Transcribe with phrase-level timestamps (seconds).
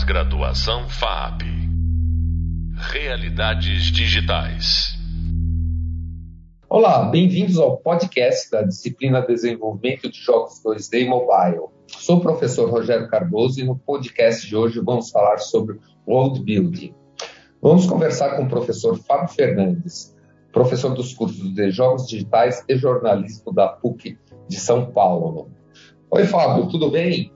[0.00, 1.42] Pós-graduação FAP.
[2.74, 4.94] Realidades digitais.
[6.70, 11.66] Olá, bem-vindos ao podcast da disciplina Desenvolvimento de Jogos 2D e Mobile.
[11.86, 15.78] Sou o professor Rogério Cardoso e no podcast de hoje vamos falar sobre
[16.08, 16.94] World Building.
[17.60, 20.16] Vamos conversar com o professor Fábio Fernandes,
[20.50, 25.50] professor dos cursos de Jogos Digitais e Jornalismo da PUC de São Paulo.
[26.10, 27.30] Oi, Fábio, tudo bem?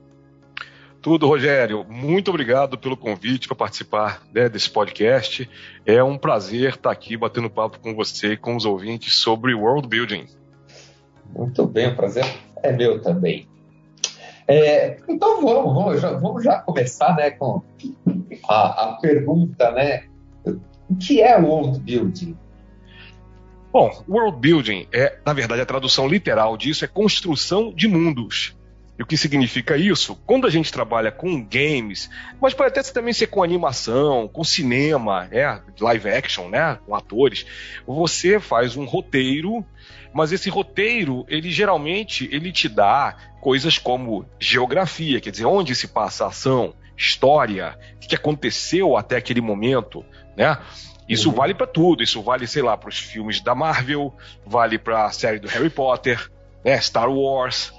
[1.04, 1.84] Tudo, Rogério.
[1.86, 5.46] Muito obrigado pelo convite para participar né, desse podcast.
[5.84, 9.86] É um prazer estar aqui batendo papo com você e com os ouvintes sobre world
[9.86, 10.24] building.
[11.36, 12.24] Muito bem, o prazer
[12.62, 13.46] é meu também.
[14.48, 17.60] É, então vamos, vamos já, vamos já começar né, com
[18.48, 20.04] a, a pergunta, né?
[20.88, 22.34] O que é world building?
[23.70, 28.56] Bom, world building é, na verdade, a tradução literal disso é construção de mundos.
[28.98, 30.14] E o que significa isso?
[30.24, 32.08] Quando a gente trabalha com games,
[32.40, 35.60] mas pode até também ser com animação, com cinema, né?
[35.80, 36.78] live action, né?
[36.86, 37.44] com atores,
[37.86, 39.64] você faz um roteiro,
[40.12, 45.88] mas esse roteiro, ele geralmente ele te dá coisas como geografia, quer dizer, onde se
[45.88, 50.04] passa a ação, história, o que aconteceu até aquele momento,
[50.36, 50.56] né?
[51.08, 51.34] Isso uhum.
[51.34, 54.14] vale para tudo, isso vale, sei lá, para os filmes da Marvel,
[54.46, 56.30] vale para a série do Harry Potter,
[56.64, 56.80] né?
[56.80, 57.74] Star Wars,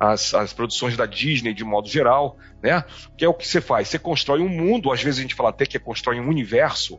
[0.00, 2.82] as, as produções da Disney de modo geral, né?
[3.18, 3.88] Que é o que você faz.
[3.88, 6.98] Você constrói um mundo, às vezes a gente fala até que é constrói um universo,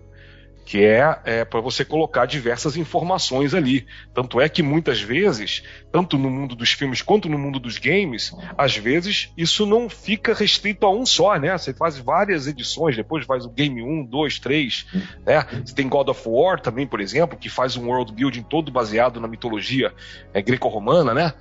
[0.65, 3.85] que é, é para você colocar diversas informações ali.
[4.13, 8.31] Tanto é que muitas vezes, tanto no mundo dos filmes quanto no mundo dos games,
[8.57, 11.57] às vezes isso não fica restrito a um só, né?
[11.57, 14.85] Você faz várias edições, depois faz o game 1, 2, 3,
[15.25, 15.45] né?
[15.65, 19.19] Você tem God of War também, por exemplo, que faz um world building todo baseado
[19.19, 19.93] na mitologia
[20.33, 21.33] é, greco-romana, né?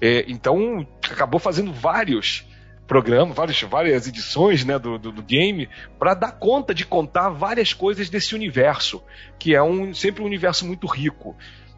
[0.00, 2.44] É, então, acabou fazendo vários
[2.86, 7.72] programas, várias, várias edições né, do, do, do game, para dar conta de contar várias
[7.72, 9.02] coisas desse universo,
[9.38, 11.36] que é um, sempre um universo muito rico.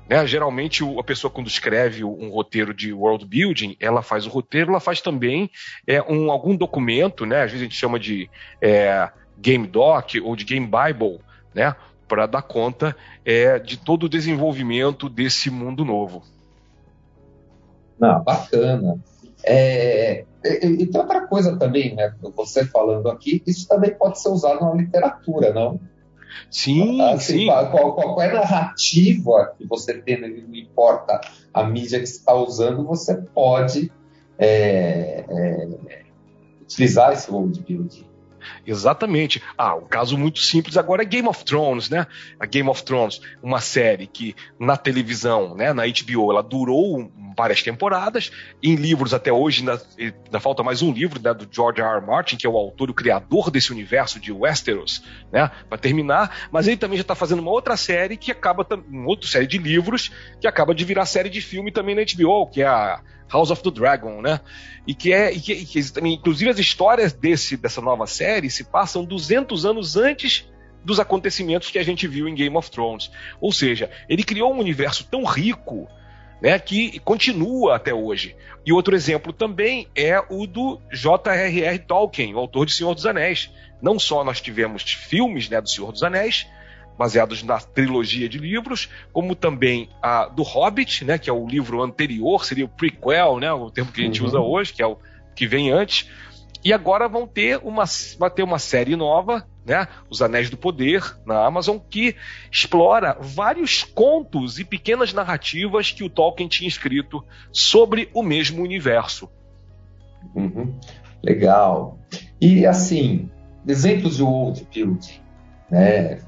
[0.08, 0.26] Né?
[0.26, 4.80] Geralmente, a pessoa, quando escreve um roteiro de world building, ela faz o roteiro, ela
[4.80, 5.50] faz também
[5.86, 7.42] é, um, algum documento, né?
[7.42, 11.20] às vezes a gente chama de é, game doc ou de game bible,
[11.54, 11.74] né?
[12.06, 16.22] para dar conta é, de todo o desenvolvimento desse mundo novo.
[18.00, 18.98] Não, bacana.
[19.44, 22.14] É, e, tem outra coisa também, né?
[22.36, 25.80] Você falando aqui, isso também pode ser usado na literatura, não?
[26.50, 27.46] Sim, assim, sim.
[27.46, 31.20] Qual, qual, é a narrativa que você tem, não importa
[31.52, 33.90] a mídia que você está usando, você pode
[34.38, 36.02] é, é,
[36.62, 38.06] utilizar esse world building.
[38.66, 39.42] Exatamente.
[39.56, 42.06] Ah, um caso muito simples agora é Game of Thrones, né?
[42.38, 47.62] A Game of Thrones, uma série que na televisão, né, na HBO, ela durou várias
[47.62, 51.98] temporadas, em livros até hoje ainda, ainda falta mais um livro né, do George R.
[51.98, 52.04] R.
[52.04, 56.66] Martin, que é o autor, o criador desse universo de Westeros, né, para terminar, mas
[56.66, 60.10] ele também já está fazendo uma outra série que acaba, uma outra série de livros
[60.40, 63.00] que acaba de virar série de filme também na HBO, que é a
[63.30, 64.40] House of the Dragon, né?
[64.86, 68.64] E que é, e que, e que, inclusive as histórias desse dessa nova série se
[68.64, 70.48] passam 200 anos antes
[70.84, 73.10] dos acontecimentos que a gente viu em Game of Thrones.
[73.40, 75.88] Ou seja, ele criou um universo tão rico,
[76.40, 78.36] né, que continua até hoje.
[78.64, 81.78] E outro exemplo também é o do J.R.R.
[81.80, 83.52] Tolkien, o autor de Senhor dos Anéis.
[83.82, 86.46] Não só nós tivemos filmes, né, do Senhor dos Anéis,
[86.98, 91.80] baseados na trilogia de livros, como também a do Hobbit, né, que é o livro
[91.80, 94.26] anterior, seria o prequel, né, o termo que a gente uhum.
[94.26, 94.98] usa hoje, que é o
[95.34, 96.10] que vem antes.
[96.64, 97.84] E agora vão ter uma,
[98.18, 102.16] vai ter uma série nova, né, Os Anéis do Poder, na Amazon, que
[102.50, 109.28] explora vários contos e pequenas narrativas que o Tolkien tinha escrito sobre o mesmo universo.
[110.34, 110.74] Uhum.
[111.22, 111.96] Legal.
[112.40, 113.30] E assim,
[113.66, 115.20] exemplos de world building,
[115.70, 116.18] né?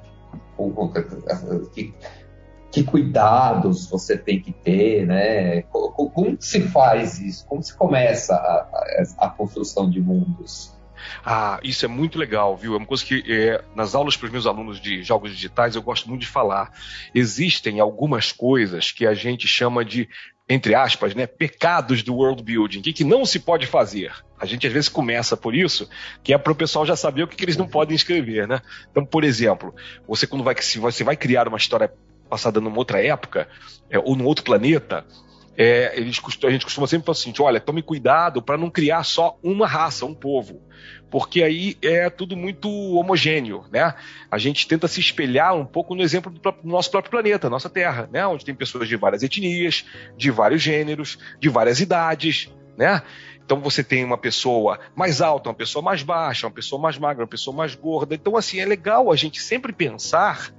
[1.73, 1.95] Que,
[2.71, 5.63] que cuidados você tem que ter, né?
[5.63, 7.47] Como se faz isso?
[7.47, 8.69] Como se começa a,
[9.19, 10.79] a, a construção de mundos?
[11.25, 12.75] Ah, isso é muito legal, viu?
[12.75, 15.83] É uma coisa que é, nas aulas para os meus alunos de jogos digitais eu
[15.83, 16.73] gosto muito de falar.
[17.15, 20.09] Existem algumas coisas que a gente chama de,
[20.51, 24.13] entre aspas, né, pecados do world building, que, que não se pode fazer.
[24.37, 25.89] A gente às vezes começa por isso,
[26.25, 28.61] que é para o pessoal já saber o que, que eles não podem escrever, né?
[28.91, 29.73] Então, por exemplo,
[30.09, 31.93] você quando vai, se você vai criar uma história
[32.29, 33.49] passada numa outra época,
[33.89, 35.07] é, ou num outro planeta,
[35.57, 39.39] é, eles, a gente costuma sempre falar assim: olha, tome cuidado para não criar só
[39.45, 40.61] uma raça, um povo,
[41.11, 43.95] porque aí é tudo muito homogêneo, né?
[44.31, 47.51] A gente tenta se espelhar um pouco no exemplo do, próprio, do nosso próprio planeta,
[47.51, 48.25] nossa Terra, né?
[48.27, 49.85] Onde tem pessoas de várias etnias,
[50.17, 52.49] de vários gêneros, de várias idades,
[52.79, 53.03] né?
[53.45, 57.25] Então você tem uma pessoa mais alta, uma pessoa mais baixa, uma pessoa mais magra,
[57.25, 58.15] uma pessoa mais gorda.
[58.15, 60.53] Então, assim, é legal a gente sempre pensar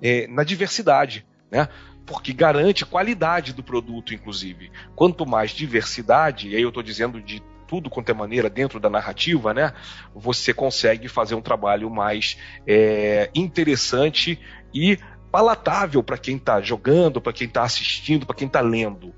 [0.00, 1.68] é, na diversidade, né?
[2.06, 4.72] Porque garante qualidade do produto, inclusive.
[4.96, 8.88] Quanto mais diversidade, e aí eu estou dizendo de tudo quanto é maneira dentro da
[8.88, 9.72] narrativa, né?
[10.14, 14.40] Você consegue fazer um trabalho mais é, interessante
[14.74, 14.98] e
[15.30, 19.14] palatável para quem está jogando, para quem está assistindo, para quem está lendo.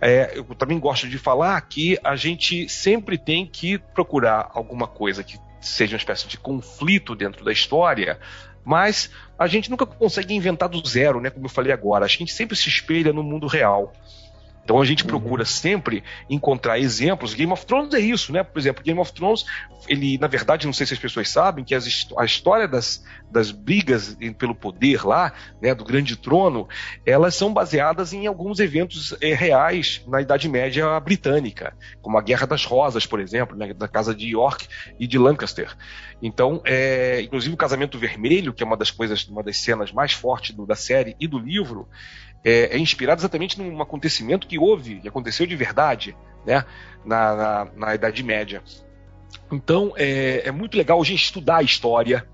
[0.00, 5.22] É, eu também gosto de falar que a gente sempre tem que procurar alguma coisa
[5.22, 8.18] que seja uma espécie de conflito dentro da história,
[8.64, 11.30] mas a gente nunca consegue inventar do zero, né?
[11.30, 12.04] Como eu falei agora.
[12.04, 13.92] A gente sempre se espelha no mundo real.
[14.64, 17.34] Então a gente procura sempre encontrar exemplos.
[17.34, 18.42] Game of Thrones é isso, né?
[18.42, 19.44] Por exemplo, Game of Thrones,
[19.86, 23.50] ele, na verdade, não sei se as pessoas sabem, que as, a história das, das
[23.50, 26.66] brigas pelo poder lá, né, do Grande Trono,
[27.04, 32.46] elas são baseadas em alguns eventos é, reais na Idade Média britânica, como a Guerra
[32.46, 34.66] das Rosas, por exemplo, né, da Casa de York
[34.98, 35.76] e de Lancaster.
[36.22, 40.12] Então, é, inclusive o Casamento Vermelho, que é uma das coisas, uma das cenas mais
[40.12, 41.86] fortes do, da série e do livro,
[42.44, 46.64] é, é, inspirado exatamente num acontecimento que houve, que aconteceu de verdade, né,
[47.04, 48.62] na, na, na Idade Média.
[49.50, 52.26] Então é, é, muito legal a gente estudar a história,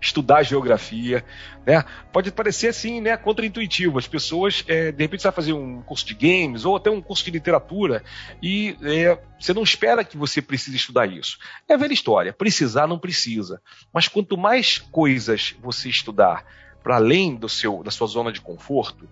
[0.00, 1.24] estudar a geografia,
[1.66, 1.84] né?
[2.10, 3.98] Pode parecer assim, né, contraintuitivo.
[3.98, 7.02] As pessoas, é, de repente, você vai fazer um curso de games ou até um
[7.02, 8.02] curso de literatura
[8.42, 11.38] e é, você não espera que você precise estudar isso.
[11.68, 12.32] É a velha história.
[12.32, 13.60] Precisar não precisa.
[13.92, 16.46] Mas quanto mais coisas você estudar
[16.82, 19.06] para além do seu, da sua zona de conforto,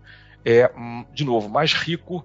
[0.44, 2.24] é, hum, de novo, mais rico,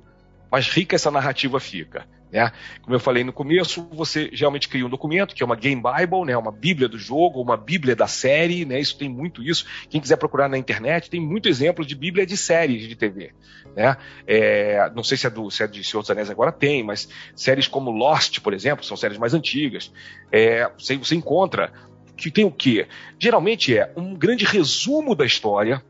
[0.52, 2.06] mais rica essa narrativa fica.
[2.34, 2.52] Né?
[2.82, 6.26] Como eu falei no começo, você geralmente cria um documento que é uma Game Bible,
[6.26, 6.36] né?
[6.36, 8.80] uma Bíblia do jogo, uma Bíblia da série, né?
[8.80, 9.68] isso tem muito isso.
[9.88, 13.34] Quem quiser procurar na internet, tem muito exemplo de Bíblia de séries de TV.
[13.76, 13.96] Né?
[14.26, 17.08] É, não sei se é, do, se é de Senhor dos Anéis agora tem, mas
[17.36, 19.94] séries como Lost, por exemplo, são séries mais antigas.
[20.32, 21.72] É, você, você encontra
[22.18, 22.88] que tem o quê?
[23.20, 25.84] Geralmente é um grande resumo da história,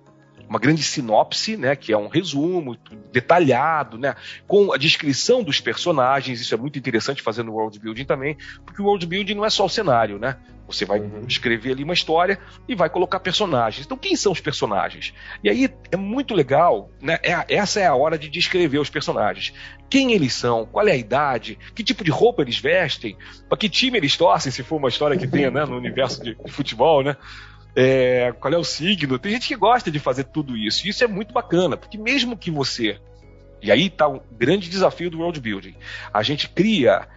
[0.53, 2.77] uma grande sinopse, né, que é um resumo
[3.11, 4.15] detalhado, né,
[4.47, 6.39] com a descrição dos personagens.
[6.39, 9.49] Isso é muito interessante fazer no world building também, porque o world building não é
[9.49, 10.37] só o cenário, né?
[10.67, 11.25] Você vai uhum.
[11.27, 13.85] escrever ali uma história e vai colocar personagens.
[13.85, 15.13] Então, quem são os personagens?
[15.43, 17.19] E aí é muito legal, né?
[17.21, 19.53] É, essa é a hora de descrever os personagens.
[19.89, 20.65] Quem eles são?
[20.65, 21.57] Qual é a idade?
[21.75, 23.17] Que tipo de roupa eles vestem?
[23.49, 26.35] Para que time eles torcem, se for uma história que tenha né, no universo de,
[26.35, 27.17] de futebol, né?
[27.75, 29.17] É, qual é o signo.
[29.17, 30.85] Tem gente que gosta de fazer tudo isso.
[30.85, 32.99] E isso é muito bacana, porque mesmo que você.
[33.61, 35.75] E aí está um grande desafio do world building.
[36.13, 37.07] A gente cria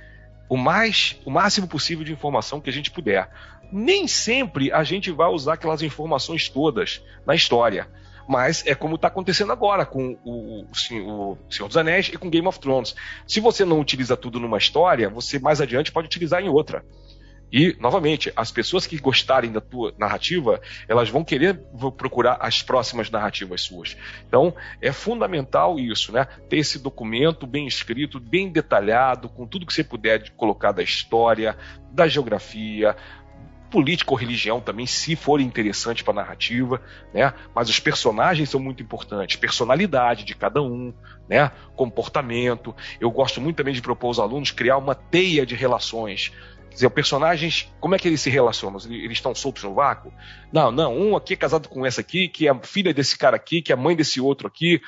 [0.48, 3.28] o mais, o máximo possível de informação que a gente puder.
[3.70, 7.88] Nem sempre a gente vai usar aquelas informações todas na história.
[8.28, 12.28] Mas é como está acontecendo agora com o, o, o, Senhor dos Anéis e com
[12.28, 12.94] Game of Thrones.
[13.26, 16.84] Se você não utiliza tudo numa história, você mais adiante pode utilizar em outra.
[17.52, 21.60] E, novamente, as pessoas que gostarem da tua narrativa, elas vão querer
[21.96, 23.96] procurar as próximas narrativas suas.
[24.26, 26.26] Então, é fundamental isso, né?
[26.48, 31.56] Ter esse documento bem escrito, bem detalhado, com tudo que você puder colocar da história,
[31.92, 32.96] da geografia,
[33.70, 36.80] política ou religião também, se for interessante para a narrativa,
[37.12, 37.32] né?
[37.54, 40.92] Mas os personagens são muito importantes, personalidade de cada um,
[41.28, 41.50] né?
[41.74, 42.74] Comportamento.
[43.00, 46.32] Eu gosto muito também de propor aos alunos criar uma teia de relações
[46.76, 48.78] dizer, personagens, como é que eles se relacionam?
[48.88, 50.12] Eles estão soltos no vácuo?
[50.52, 53.60] Não, não, um aqui é casado com essa aqui, que é filha desse cara aqui,
[53.60, 54.80] que é mãe desse outro aqui.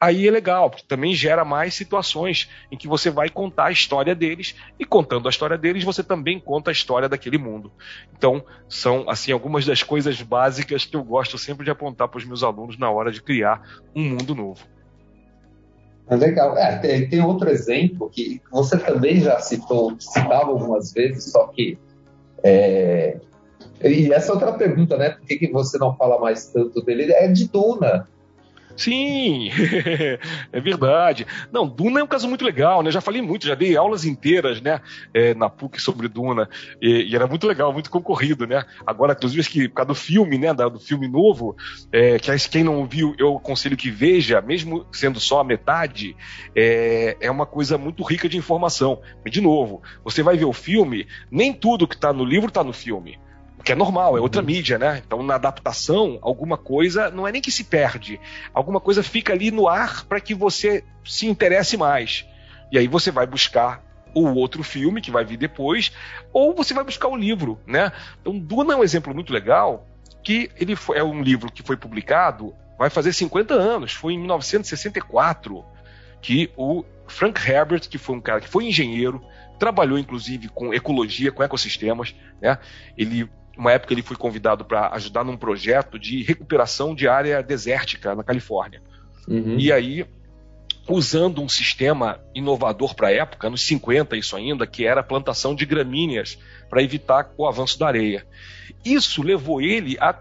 [0.00, 4.16] Aí é legal, porque também gera mais situações em que você vai contar a história
[4.16, 7.72] deles e contando a história deles, você também conta a história daquele mundo.
[8.12, 12.24] Então, são assim algumas das coisas básicas que eu gosto sempre de apontar para os
[12.24, 13.62] meus alunos na hora de criar
[13.94, 14.66] um mundo novo.
[16.08, 16.56] É legal.
[16.56, 21.78] É, tem, tem, outro exemplo que você também já citou, citava algumas vezes, só que.
[22.42, 23.18] É...
[23.82, 25.10] E essa outra pergunta, né?
[25.10, 27.12] Por que, que você não fala mais tanto dele?
[27.12, 28.08] É de Duna.
[28.76, 29.50] Sim,
[30.52, 31.26] é verdade.
[31.52, 32.90] Não, Duna é um caso muito legal, né?
[32.90, 34.80] Já falei muito, já dei aulas inteiras, né,
[35.12, 36.48] é, na PUC sobre Duna
[36.80, 38.64] e, e, era muito legal, muito concorrido, né?
[38.86, 41.56] Agora, inclusive, que por causa do filme, né, do filme novo,
[41.92, 46.16] é, que quem não viu, eu aconselho que veja, mesmo sendo só a metade,
[46.54, 49.00] é, é uma coisa muito rica de informação.
[49.24, 52.64] E, de novo, você vai ver o filme, nem tudo que está no livro está
[52.64, 53.18] no filme
[53.64, 54.46] que é normal, é outra uhum.
[54.46, 55.02] mídia, né?
[55.04, 58.20] Então, na adaptação, alguma coisa não é nem que se perde,
[58.52, 62.26] alguma coisa fica ali no ar para que você se interesse mais.
[62.70, 63.82] E aí você vai buscar
[64.14, 65.92] o outro filme que vai vir depois,
[66.32, 67.92] ou você vai buscar o livro, né?
[68.20, 69.86] Então, Duna é um exemplo muito legal,
[70.22, 74.18] que ele foi, é um livro que foi publicado, vai fazer 50 anos, foi em
[74.18, 75.64] 1964.
[76.20, 79.20] que o Frank Herbert, que foi um cara que foi engenheiro,
[79.58, 82.58] trabalhou inclusive com ecologia, com ecossistemas, né?
[82.96, 88.14] Ele uma época ele foi convidado para ajudar num projeto de recuperação de área desértica
[88.14, 88.82] na Califórnia.
[89.28, 89.58] Uhum.
[89.58, 90.06] E aí,
[90.88, 95.54] usando um sistema inovador para a época, nos 50 isso ainda, que era a plantação
[95.54, 98.26] de gramíneas para evitar o avanço da areia.
[98.84, 100.16] Isso levou ele a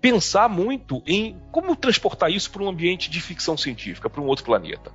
[0.00, 4.44] pensar muito em como transportar isso para um ambiente de ficção científica, para um outro
[4.44, 4.90] planeta.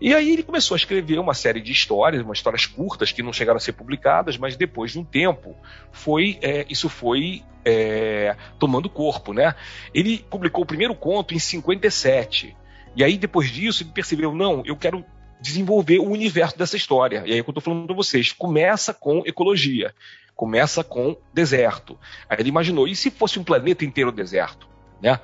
[0.00, 3.32] E aí ele começou a escrever uma série de histórias, umas histórias curtas que não
[3.32, 5.56] chegaram a ser publicadas, mas depois de um tempo
[5.92, 9.54] foi é, isso foi é, tomando corpo, né?
[9.94, 12.56] Ele publicou o primeiro conto em 57.
[12.96, 15.04] E aí depois disso ele percebeu, não, eu quero
[15.40, 17.22] desenvolver o universo dessa história.
[17.26, 19.94] E aí é o que eu estou falando para vocês, começa com ecologia,
[20.34, 21.98] começa com deserto.
[22.28, 24.68] Aí ele imaginou, e se fosse um planeta inteiro deserto,
[25.00, 25.20] né?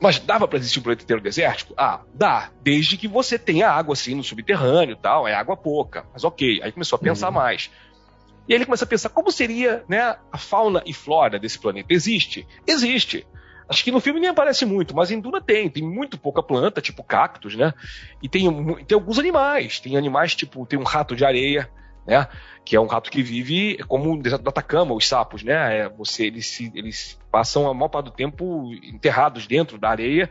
[0.00, 1.74] Mas dava para existir um planeta inteiro desértico?
[1.76, 6.06] Ah, dá, desde que você tenha água assim no subterrâneo e tal, é água pouca.
[6.12, 7.34] Mas ok, aí começou a pensar uhum.
[7.34, 7.70] mais.
[8.48, 11.92] E aí ele começa a pensar como seria né, a fauna e flora desse planeta.
[11.92, 12.46] Existe?
[12.66, 13.26] Existe.
[13.68, 15.68] Acho que no filme nem aparece muito, mas em Duna tem.
[15.68, 17.74] Tem muito pouca planta, tipo cactos, né?
[18.22, 18.44] E tem,
[18.84, 19.80] tem alguns animais.
[19.80, 21.68] Tem animais tipo, tem um rato de areia,
[22.06, 22.26] né?
[22.64, 25.78] Que é um rato que vive como o deserto do Atacama, os sapos, né?
[25.78, 30.30] É, você, eles, eles passam a maior parte do tempo enterrados dentro da areia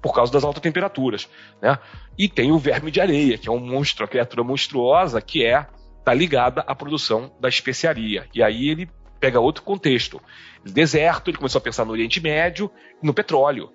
[0.00, 1.28] por causa das altas temperaturas,
[1.60, 1.78] né?
[2.16, 5.66] E tem o verme de areia, que é um monstro, uma criatura monstruosa que é
[6.04, 8.28] tá ligada à produção da especiaria.
[8.32, 10.22] E aí ele pega outro contexto.
[10.64, 12.70] Deserto, ele começou a pensar no Oriente Médio,
[13.02, 13.72] no petróleo.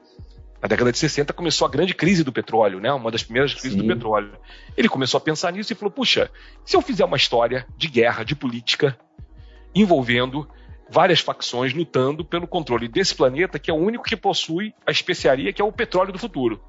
[0.62, 2.92] Na década de 60 começou a grande crise do petróleo, né?
[2.94, 3.80] Uma das primeiras crises Sim.
[3.80, 4.32] do petróleo.
[4.78, 6.30] Ele começou a pensar nisso e falou: puxa,
[6.64, 8.98] se eu fizer uma história de guerra, de política,
[9.74, 10.48] envolvendo
[10.88, 15.52] várias facções lutando pelo controle desse planeta, que é o único que possui a especiaria,
[15.52, 16.62] que é o petróleo do futuro.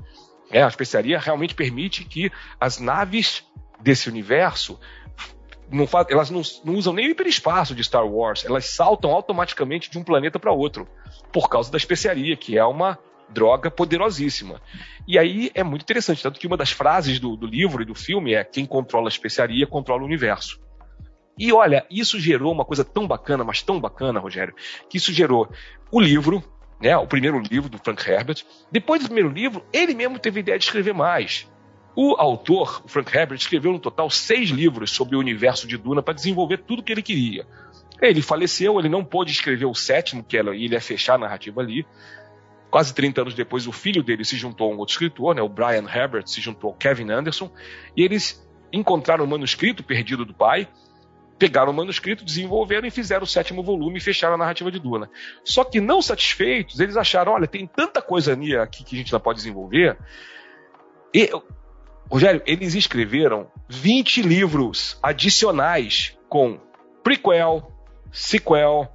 [0.50, 3.44] É, a especiaria realmente permite que as naves
[3.80, 4.78] desse universo
[5.70, 9.90] não faz, elas não, não, usam nem o hiperespaço de Star Wars, elas saltam automaticamente
[9.90, 10.86] de um planeta para outro,
[11.32, 12.98] por causa da especiaria, que é uma
[13.32, 14.60] droga poderosíssima.
[15.06, 17.94] E aí é muito interessante, tanto que uma das frases do, do livro e do
[17.94, 20.60] filme é quem controla a especiaria controla o universo.
[21.38, 24.54] E olha, isso gerou uma coisa tão bacana, mas tão bacana, Rogério,
[24.88, 25.50] que isso gerou
[25.90, 26.42] o livro,
[26.80, 28.44] né, o primeiro livro do Frank Herbert.
[28.70, 31.50] Depois do primeiro livro, ele mesmo teve a ideia de escrever mais.
[31.94, 36.02] O autor, o Frank Herbert, escreveu no total seis livros sobre o universo de Duna
[36.02, 37.46] para desenvolver tudo o que ele queria.
[38.00, 41.86] Ele faleceu, ele não pôde escrever o sétimo, que ele ia fechar a narrativa ali,
[42.72, 45.48] Quase 30 anos depois, o filho dele se juntou a um outro escritor, né, o
[45.48, 47.50] Brian Herbert, se juntou ao Kevin Anderson,
[47.94, 50.66] e eles encontraram o manuscrito perdido do pai,
[51.38, 55.10] pegaram o manuscrito, desenvolveram e fizeram o sétimo volume e fecharam a narrativa de Duna.
[55.44, 59.20] Só que não satisfeitos, eles acharam, olha, tem tanta coisa aqui que a gente não
[59.20, 59.98] pode desenvolver.
[61.14, 61.30] E,
[62.10, 66.58] Rogério, eles escreveram 20 livros adicionais com
[67.02, 67.70] prequel,
[68.10, 68.90] sequel,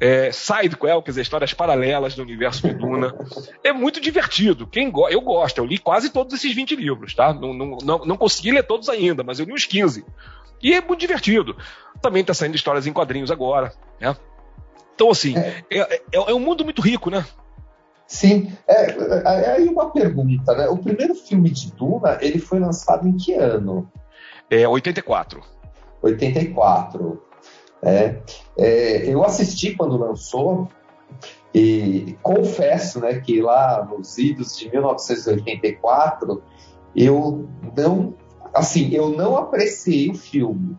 [0.00, 3.14] é, sidequel, quer dizer, histórias paralelas do universo de Duna.
[3.62, 4.66] É muito divertido.
[4.66, 7.34] Quem go eu gosto, eu li quase todos esses 20 livros, tá?
[7.34, 10.04] Não, não, não, não consegui ler todos ainda, mas eu li uns 15.
[10.62, 11.54] E é muito divertido.
[12.00, 14.16] Também está saindo histórias em quadrinhos agora, né?
[14.94, 17.24] Então, assim, é, é, é, é um mundo muito rico, né?
[18.06, 18.52] Sim.
[18.66, 20.66] É, é, aí uma pergunta, né?
[20.68, 23.90] O primeiro filme de Duna, ele foi lançado em que ano?
[24.50, 25.40] É 84.
[26.02, 27.22] 84.
[27.82, 28.20] É,
[28.58, 30.68] é, eu assisti quando lançou
[31.54, 36.42] e confesso né, que lá nos idos de 1984
[36.94, 38.14] eu não
[38.54, 40.76] assim eu não apreciei o filme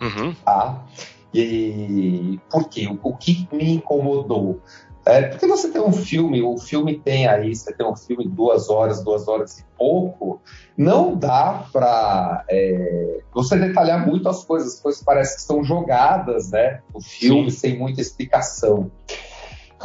[0.00, 0.34] uhum.
[0.44, 0.86] tá?
[1.34, 2.86] e por quê?
[2.86, 4.60] O, o que me incomodou
[5.06, 8.70] é, porque você tem um filme, o filme tem aí, você tem um filme duas
[8.70, 10.40] horas, duas horas e pouco,
[10.76, 16.50] não dá para é, você detalhar muito as coisas, as coisas parecem que estão jogadas,
[16.50, 16.80] né?
[16.94, 17.58] O filme Sim.
[17.58, 18.90] sem muita explicação.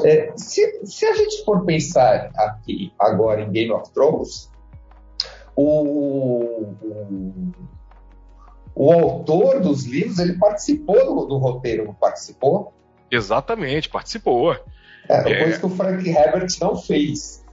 [0.06, 4.50] É, se, se, a gente for pensar aqui agora em Game of Thrones,
[5.54, 7.52] o, o,
[8.74, 12.74] o autor dos livros ele participou do, do roteiro, não participou?
[13.12, 14.56] Exatamente, participou.
[15.10, 17.44] É, é, coisa que o Frank Herbert não fez.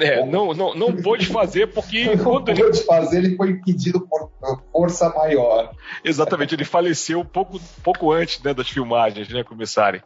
[0.00, 2.04] É, não, não, não pôde fazer porque.
[2.14, 2.74] Não quando pôde ele...
[2.74, 4.30] fazer, ele foi impedido por
[4.70, 5.74] força maior.
[6.04, 10.00] Exatamente, ele faleceu pouco, pouco antes né, das filmagens né, começarem.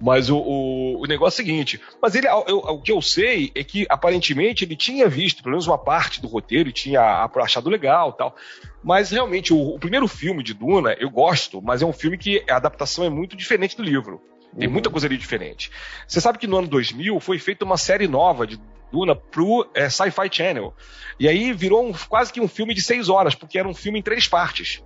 [0.00, 3.50] Mas o, o, o, negócio é o seguinte: mas ele, eu, o que eu sei
[3.54, 7.70] é que aparentemente ele tinha visto pelo menos uma parte do roteiro e tinha achado
[7.70, 8.34] legal tal.
[8.82, 12.44] Mas realmente, o, o primeiro filme de Duna eu gosto, mas é um filme que
[12.50, 14.20] a adaptação é muito diferente do livro.
[14.58, 15.70] Tem muita coisa ali diferente.
[16.06, 18.60] Você sabe que no ano 2000 foi feita uma série nova de
[18.90, 20.74] Duna pro é, Sci-Fi Channel.
[21.18, 23.98] E aí virou um, quase que um filme de seis horas, porque era um filme
[23.98, 24.82] em três partes.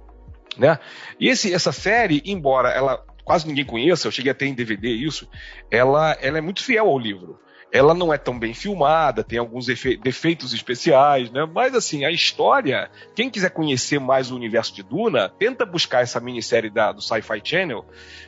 [0.56, 0.78] Né?
[1.18, 4.88] E esse, essa série, embora ela quase ninguém conheça, eu cheguei a ter em DVD
[4.88, 5.28] isso,
[5.70, 7.38] ela, ela é muito fiel ao livro.
[7.72, 11.48] Ela não é tão bem filmada, tem alguns defeitos especiais, né?
[11.52, 16.18] Mas assim, a história, quem quiser conhecer mais o universo de Duna, tenta buscar essa
[16.18, 17.84] minissérie da, do Sci-Fi Channel,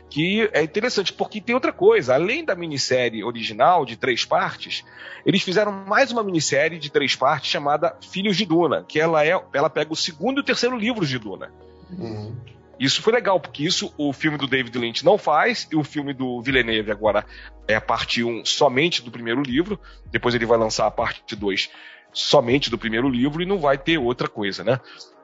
[0.09, 2.15] que é interessante, porque tem outra coisa.
[2.15, 4.85] Além da minissérie original, de três partes,
[5.25, 9.41] eles fizeram mais uma minissérie de três partes chamada Filhos de Duna, que ela, é,
[9.53, 11.51] ela pega o segundo e o terceiro livros de Duna.
[11.91, 12.35] Uhum.
[12.83, 16.13] Isso foi legal, porque isso o filme do David Lynch não faz, e o filme
[16.13, 17.25] do Villeneuve agora
[17.69, 19.79] é a parte 1 somente do primeiro livro,
[20.11, 21.71] depois ele vai lançar a parte 2
[22.13, 24.81] somente do primeiro livro e não vai ter outra coisa, né?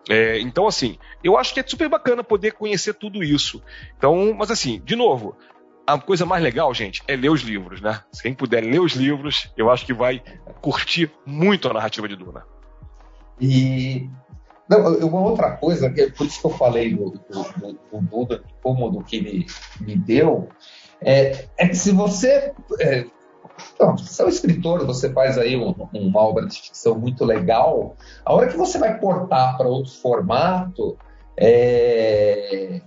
[0.09, 3.61] É, então, assim, eu acho que é super bacana poder conhecer tudo isso.
[3.97, 5.37] Então, mas assim, de novo,
[5.85, 8.01] a coisa mais legal, gente, é ler os livros, né?
[8.13, 10.23] Se quem puder ler os livros, eu acho que vai
[10.61, 12.47] curtir muito a narrativa de Duna.
[13.41, 14.09] E
[14.69, 18.01] não, uma outra coisa, que é por isso que eu falei do, do, do, do
[18.03, 19.47] Duda, cômodo que ele
[19.81, 20.49] me deu,
[21.01, 22.53] é, é que se você.
[22.81, 23.07] É,
[23.75, 27.97] então, você é um escritor, você faz aí um, uma obra de ficção muito legal,
[28.25, 30.97] a hora que você vai portar para outro formato,
[31.37, 32.81] é,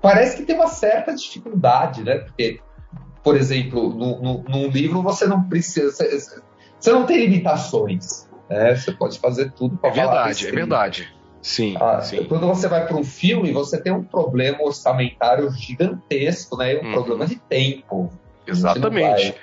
[0.00, 2.18] parece que tem uma certa dificuldade, né?
[2.18, 2.60] Porque,
[3.22, 5.90] por exemplo, no, no, num livro você não precisa.
[5.92, 8.28] Você não tem limitações.
[8.48, 8.76] Né?
[8.76, 11.14] Você pode fazer tudo para É verdade, é verdade.
[11.42, 12.24] Sim, ah, sim.
[12.24, 16.76] Quando você vai para um filme, você tem um problema orçamentário gigantesco, né?
[16.76, 16.92] Um hum.
[16.92, 18.10] problema de tempo.
[18.46, 19.34] Exatamente.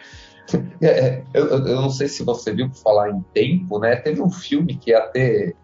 [0.81, 3.95] É, é, eu, eu, não sei se você viu falar em tempo, né?
[3.95, 5.55] Teve um filme que ia ter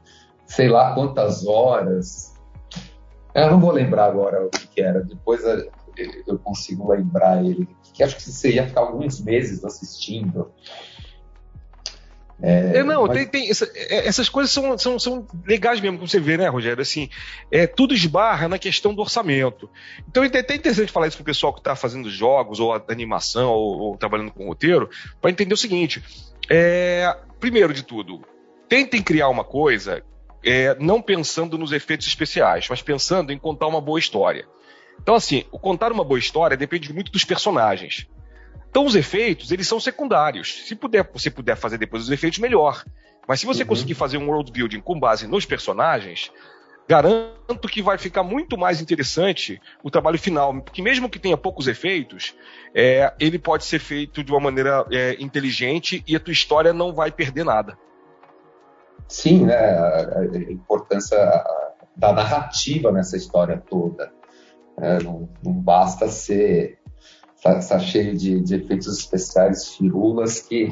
[0.45, 2.33] sei lá quantas horas.
[3.33, 5.03] Eu não vou lembrar agora o que era.
[5.03, 5.41] Depois
[6.27, 7.67] eu consigo lembrar ele.
[7.93, 10.51] Que acho que você ia ficar alguns meses assistindo.
[12.41, 13.17] É, é, não, mas...
[13.17, 16.47] tem, tem essa, é, essas coisas são, são, são legais mesmo, como você vê, né,
[16.47, 16.81] Rogério?
[16.81, 17.09] Assim,
[17.51, 19.69] é, tudo esbarra na questão do orçamento.
[20.07, 23.49] Então é até interessante falar isso para o pessoal que está fazendo jogos, ou animação,
[23.51, 24.89] ou, ou trabalhando com roteiro,
[25.19, 26.03] para entender o seguinte:
[26.49, 28.21] é, primeiro de tudo,
[28.69, 30.03] tentem criar uma coisa
[30.43, 34.45] é, não pensando nos efeitos especiais, mas pensando em contar uma boa história.
[35.01, 38.07] Então, assim, o contar uma boa história depende muito dos personagens.
[38.69, 40.65] Então os efeitos, eles são secundários.
[40.67, 42.83] Se puder, você puder fazer depois os efeitos, melhor.
[43.27, 43.69] Mas se você uhum.
[43.69, 46.31] conseguir fazer um world building com base nos personagens,
[46.87, 51.67] garanto que vai ficar muito mais interessante o trabalho final, porque mesmo que tenha poucos
[51.67, 52.33] efeitos,
[52.73, 56.93] é, ele pode ser feito de uma maneira é, inteligente e a tua história não
[56.93, 57.77] vai perder nada.
[59.07, 61.17] Sim, né, a, importância
[61.95, 64.11] da narrativa nessa história toda.
[64.79, 66.77] É, não, não, basta ser
[67.37, 70.69] Está, tá cheio de, de, efeitos especiais, firulas, que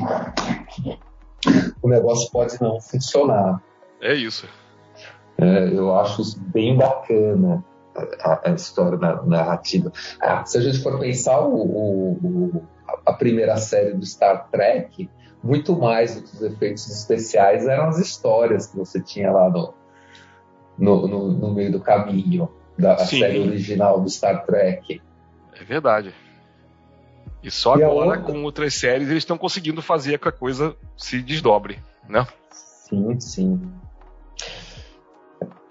[1.81, 3.61] o negócio pode não funcionar.
[4.01, 4.47] É isso.
[5.37, 7.63] É, eu acho bem bacana
[8.19, 9.91] a, a história da narrativa.
[10.19, 12.63] Ah, se a gente for pensar o, o,
[13.05, 15.09] a primeira série do Star Trek,
[15.43, 19.73] muito mais do que os efeitos especiais eram as histórias que você tinha lá no,
[20.77, 24.99] no, no, no meio do caminho da série original do Star Trek.
[25.53, 26.13] É verdade.
[27.45, 31.21] E só e agora, com outras séries, eles estão conseguindo fazer que a coisa se
[31.21, 31.79] desdobre,
[32.09, 32.25] né?
[32.49, 33.61] Sim, sim.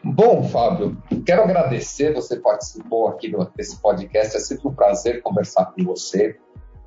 [0.05, 2.15] Bom, Fábio, quero agradecer.
[2.15, 4.37] Você participou aqui desse podcast.
[4.37, 6.39] É sempre um prazer conversar com você.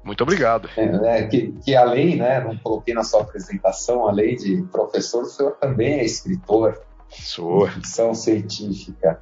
[0.06, 0.70] Muito obrigado.
[0.78, 4.64] É, né, que, que a lei, né, não coloquei na sua apresentação, a lei de
[4.72, 6.82] professor, o senhor também é escritor.
[7.10, 7.68] Sou.
[7.68, 9.20] Ficção científica.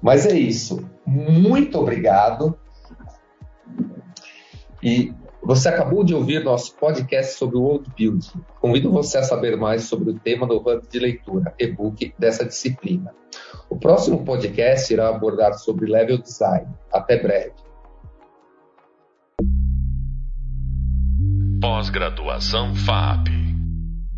[0.00, 0.88] Mas é isso.
[1.04, 2.58] Muito obrigado.
[4.82, 8.44] E você acabou de ouvir nosso podcast sobre o World Building.
[8.60, 13.14] Convido você a saber mais sobre o tema do Hub de Leitura, e-book dessa disciplina.
[13.68, 16.68] O próximo podcast irá abordar sobre level design.
[16.92, 17.54] Até breve.
[21.60, 23.28] Pós-graduação FAP.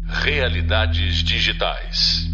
[0.06, 2.33] Realidades digitais.